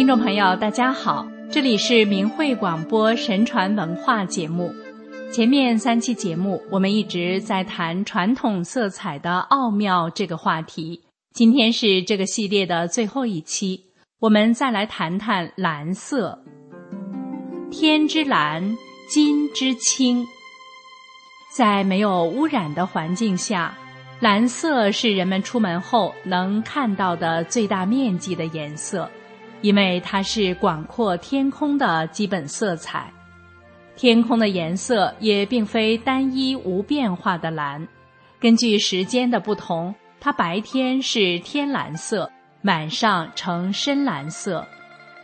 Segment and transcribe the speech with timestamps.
[0.00, 4.74] 听众朋友，大家好，这里是明慧广播神传文化节目。
[5.30, 10.98] 前面三期节目，我们一直在谈传统色彩的奥妙这个话题。
[11.34, 13.78] 今天是这个系列的最后一期，
[14.20, 16.42] 我们再来谈谈蓝色。
[17.70, 18.74] 天之蓝，
[19.06, 20.24] 金之青。
[21.54, 23.76] 在没有污染的环境下，
[24.18, 29.10] 蓝色是人们出门后能看到的最大面积的颜色，
[29.60, 33.12] 因为它是广阔天空的基本色彩。
[33.96, 37.86] 天空的颜色也并非单一无变化的蓝，
[38.38, 42.30] 根据时间的不同，它白天是天蓝色，
[42.62, 44.64] 晚上呈深蓝色；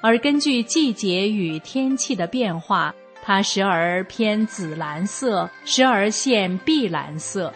[0.00, 2.94] 而根据季节与天气的变化。
[3.22, 7.52] 它时而偏紫蓝色，时而现碧蓝色。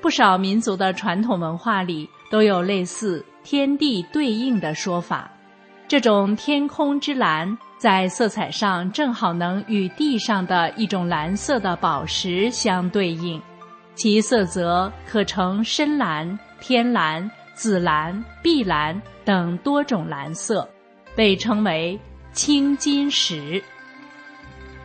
[0.00, 5.28] 不少民族的传统文化里都有类似天地对应的说法。
[5.88, 13.40] 这种天空之蓝，在色彩上正好能与地上的一种蓝色的宝石相对应，
[13.94, 20.68] 其色泽可呈深蓝、天蓝、紫蓝、碧蓝等多种蓝色，
[21.14, 21.96] 被称为
[22.32, 23.62] 青金石。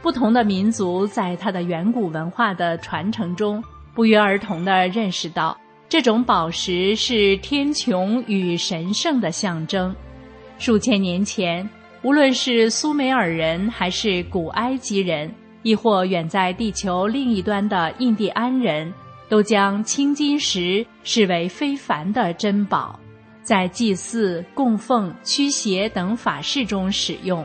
[0.04, 3.64] 不同的民族在它的远古文化的传承中，
[3.96, 5.58] 不约而同地认识到，
[5.90, 9.96] 这种宝石是天穹与神圣的象征。
[10.62, 11.67] 数千年前，
[12.04, 18.94] 无论是苏美尔人，还是古埃及人，亦或远在地球另一端的印第安人，
[19.28, 23.00] 都将青金石视为非凡的珍宝，
[23.42, 27.44] 在祭祀、供奉、驱邪等法事中使用。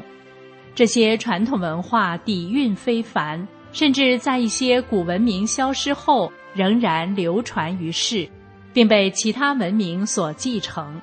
[0.75, 8.29] 这些传统文化底蕴非凡，甚至在一些古文明消失后仍然流传于世，
[8.75, 11.01] 并被其他文明所继承。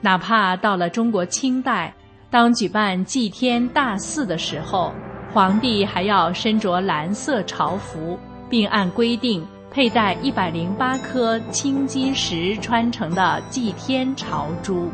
[0.00, 1.92] 哪怕到了中国清代，
[2.30, 4.92] 当举办祭天大祀的时候，
[5.32, 14.90] 皇帝还要身着蓝色朝服，并按规定佩戴一百零八颗青金石穿成的祭天朝珠。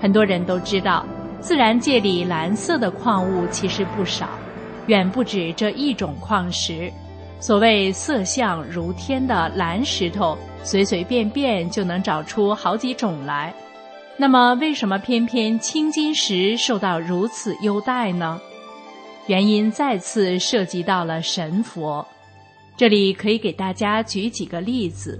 [0.00, 1.04] 很多人都知道。
[1.40, 4.28] 自然界里蓝色的矿物其实不少，
[4.88, 6.92] 远不止这一种矿石。
[7.40, 13.54] 所谓色相如天的蓝石头，随随便便就能找出好几种来。
[14.20, 18.38] 那么，为什么偏偏青金石受到如此优待呢？
[19.26, 22.06] 原因再次涉及到了神佛。
[22.76, 25.18] 这里可以给大家举几个例子：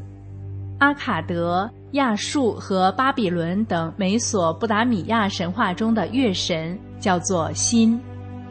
[0.81, 1.71] 阿卡德。
[1.93, 7.99] 亚述和巴比伦等美索不达米亚神话中的月神叫做辛，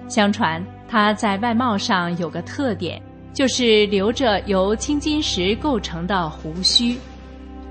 [0.10, 3.00] 相传他在外貌上有个特点，
[3.34, 6.98] 就是留着由青金石构成的胡须。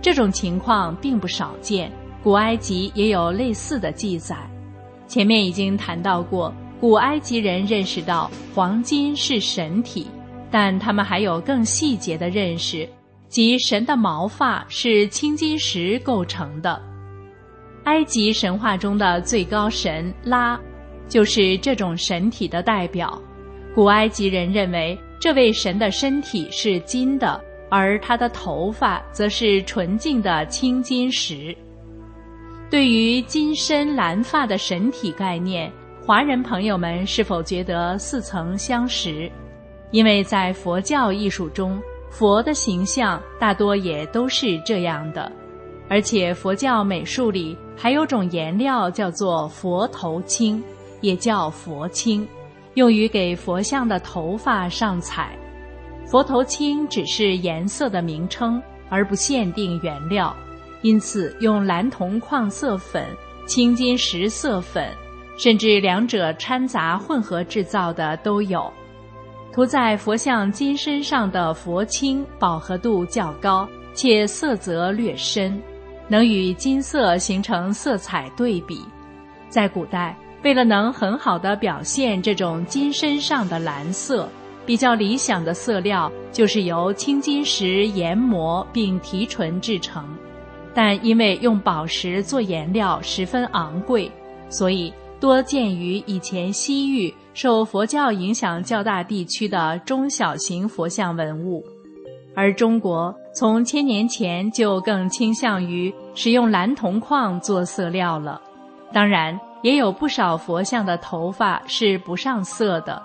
[0.00, 4.36] 这种情况并不少见，古埃及也有类似的记载。
[5.06, 10.06] 前面已经谈到过，古埃及人认识到黄金是神体，
[10.50, 12.88] 但他们还有更细节的认识。
[13.28, 16.80] 即神的毛发是青金石构成的。
[17.84, 20.58] 埃及神话中的最高神拉，
[21.08, 23.20] 就是这种神体的代表。
[23.74, 27.40] 古埃及人认为这位神的身体是金的，
[27.70, 31.56] 而他的头发则是纯净的青金石。
[32.70, 35.72] 对于金身蓝发的神体概念，
[36.04, 39.30] 华人朋友们是否觉得似曾相识？
[39.90, 41.80] 因为在佛教艺术中。
[42.10, 45.30] 佛的形象大多也都是这样的，
[45.90, 50.64] 而且佛教美术里还有种颜料叫做佛头青，
[51.02, 52.26] 也叫佛青，
[52.74, 55.38] 用于给佛像的头发上彩。
[56.06, 60.34] 佛头青只是颜色的名称，而不限定原料，
[60.82, 63.04] 因此用蓝铜矿色粉、
[63.46, 64.88] 青金石色粉，
[65.36, 68.72] 甚至两者掺杂混合制造的都有。
[69.52, 75.60] 涂在佛像金身上的佛青饱和度较高，且色泽略深，
[76.06, 78.84] 能与金色形成色彩对比。
[79.48, 84.28] 在古代，为了能很好的表现这种金身上的蓝色，
[84.64, 90.06] 比较理想的色料就是由青金石研磨并提纯制成。
[90.78, 94.08] 但因为用宝石做颜料十分昂贵，
[94.48, 94.94] 所以。
[95.20, 101.60] 多见于以前西域受佛教影响较大地区的中小型佛像文物，
[102.36, 108.40] 而中国从千年前就更倾向于使用蓝铜矿做色料了。
[108.92, 113.02] 当然，也有不少佛像的头发是不上色的，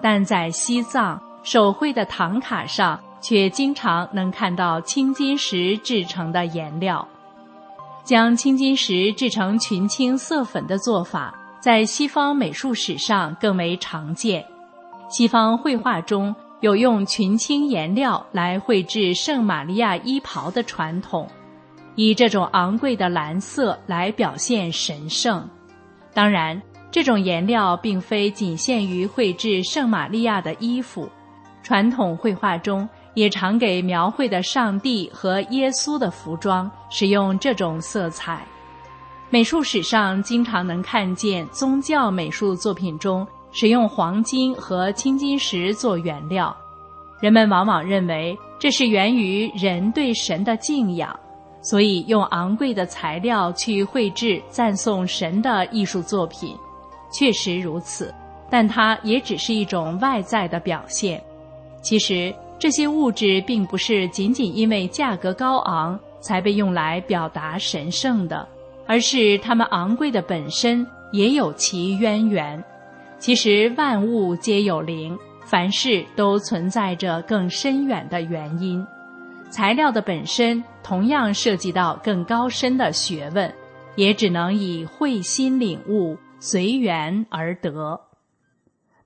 [0.00, 7.04] 但在西藏手绘的唐卡上却经常能看到青金石制成的颜料。
[8.06, 11.34] 将青金石制成群青色粉的做法。
[11.58, 14.46] 在西方美术史上更为常见。
[15.10, 21.28] 西方绘画中有用群青颜料来绘制圣玛利亚衣袍的传统，
[21.96, 25.48] 以这种昂贵的蓝色来表现神圣。
[26.14, 26.62] 当然，
[26.92, 31.10] 这种颜料并非仅限于绘制圣玛利亚的衣服，
[31.64, 38.46] 传统绘画中也常给描绘的上帝和耶稣的服装使用这种色彩。
[39.28, 43.26] 美术史上经常能看见宗教美术作品中。
[43.52, 46.54] 使用黄金和青金石做原料，
[47.22, 51.18] 人们往往认为这是源于人对神的敬仰，
[51.62, 56.54] 所以用昂贵的材料去绘制赞颂神的艺术作品，
[57.10, 58.14] 确实如此。
[58.50, 61.22] 但它也只是一种外在的表现。
[61.80, 68.48] 其实这些物质并不是仅仅因为价格高昂才被用来表达神圣的，
[68.86, 72.62] 而是它们昂贵的本身也有其渊源。
[73.18, 78.84] 其实万物皆有灵，凡事都存在着更深远的原因。
[79.50, 83.52] 材料的本身同样涉及到更高深的学问，
[83.94, 88.00] 也只能以慧心领悟，随缘而得。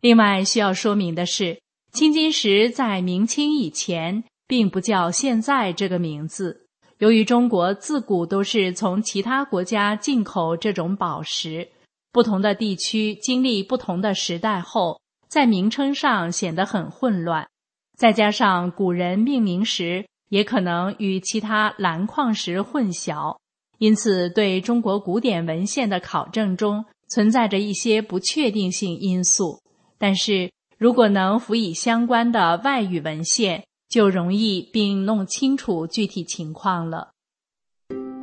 [0.00, 1.61] 另外需要说明的是，
[1.92, 6.66] 青金石在明清以前并不叫现在这个名字。
[6.98, 11.69] 由于中国自古都是从其他国家进口这种宝石。
[12.12, 17.48] 不同的地区经历不同的时代后，在名称上显得很混乱。
[17.96, 23.37] 再加上古人命名时也可能与其他蓝矿石混淆，
[23.78, 29.60] 因此对中国古典文献的考证中存在着一些不确定性因素。
[29.98, 37.10] 但是如果能辅以相关的外语文献，就容易并弄清楚具体情况了。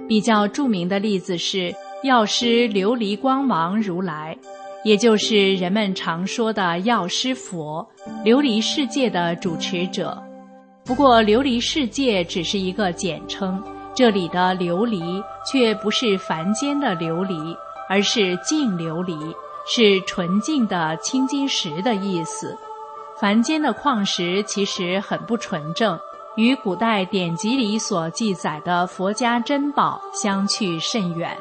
[0.09, 1.73] 比较著名的例子是。
[2.03, 4.37] 药师琉璃光王如来，
[4.83, 7.85] 也就是人们常说的药师佛，
[8.23, 10.15] 琉璃世界的主持者。
[10.85, 13.61] 不过，琉璃世界只是一个简称，
[13.95, 17.57] 这里的琉璃却不是凡间的琉璃，
[17.89, 19.17] 而是净琉璃，
[19.67, 22.57] 是纯净的青金石的意思。
[23.19, 25.99] 凡间的矿石其实很不纯正，
[26.35, 31.37] 与古代典籍里所记载的佛家珍宝相去甚远。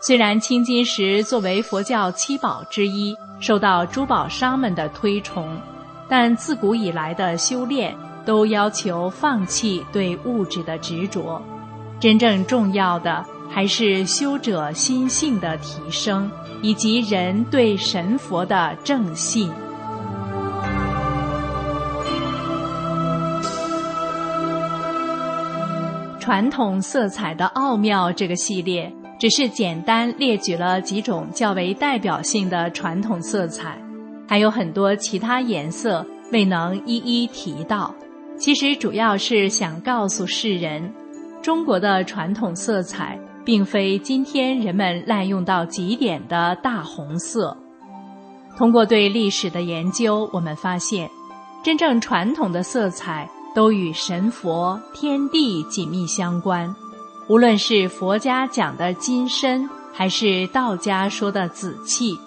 [0.00, 5.56] 虽然青金石作为佛教七宝之一，受到珠宝商们的推崇，
[6.08, 7.96] 但自古以来的修炼
[8.26, 11.40] 都要求放弃对物质的执着，
[12.00, 16.28] 真正重要的还是修者心性的提升，
[16.60, 19.48] 以及人对神佛的正信。
[26.18, 28.92] 传统色彩的奥妙这个系列。
[29.16, 33.78] 只是简单列举了几种较为代表性的传统色彩，
[34.28, 37.94] 还有很多其他颜色未能一一提到。
[38.36, 40.92] 其实主要是想告诉世人，
[41.40, 47.56] 中国的传统色彩并非今天人们滥用到极点的大红色。
[48.56, 51.10] 通过对历史的研究，我们发现，
[51.62, 56.74] 真正传统的色彩都与神佛、天地紧密相关。
[57.28, 62.18] 无论是佛家讲的金身，还是道家说的紫气，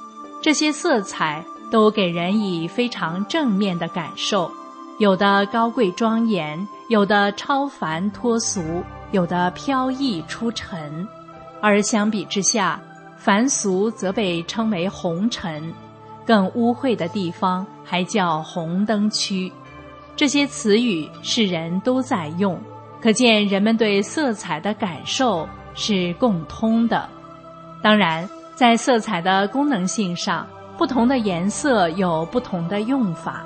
[0.41, 4.51] 这些色彩都给人以非常正面的感受。
[4.99, 11.07] 有的高贵庄严，有的超凡脱俗，有的飘逸出尘。
[11.67, 12.79] 而相比之下，
[13.17, 15.73] 凡俗则被称为红尘，
[16.25, 19.51] 更污秽的地方还叫红灯区。
[20.15, 22.57] 这些词语世人都在用。
[23.01, 25.45] 可见人们对色彩的感受
[25.75, 27.07] 是共通的。
[27.83, 30.47] 当然，在色彩的功能性上，
[30.77, 33.45] 不同的颜色有不同的用法。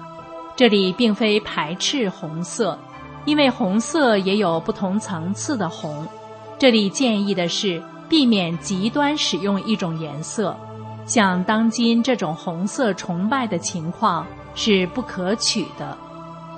[0.56, 2.78] 这里并非排斥红色，
[3.26, 6.08] 因为红色也有不同层次的红。
[6.60, 7.82] 这里建议的是
[8.12, 10.56] 避免极端使用一种颜色，
[11.06, 15.98] 像当今这种红色崇拜的情况是不可取的。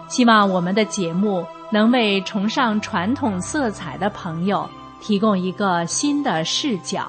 [0.09, 1.45] 希望我们的节目。
[1.71, 4.69] 能为崇尚传统色彩的朋友
[5.01, 7.07] 提供一个新的视角，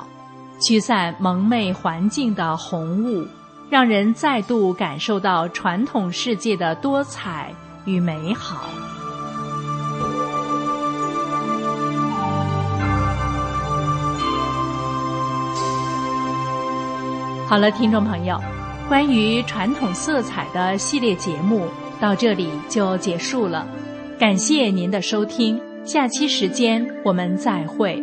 [0.59, 3.29] 驱散蒙昧环境的红雾，
[3.69, 7.53] 让人再度感受到传统世界的多彩
[7.85, 8.65] 与美好。
[17.55, 18.37] 好了，听众朋友，
[18.89, 21.69] 关于传统色彩的系列节目
[22.01, 23.65] 到这里就结束了。
[24.19, 28.03] 感谢您的收听，下期时间我们再会。